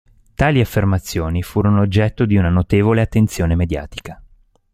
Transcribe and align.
Tali 0.33 0.59
affermazioni 0.59 1.43
furono 1.43 1.81
oggetto 1.81 2.25
di 2.25 2.35
una 2.35 2.49
notevole 2.49 3.01
attenzione 3.01 3.53
mediatica. 3.53 4.19